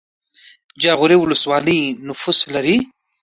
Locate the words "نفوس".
2.07-2.39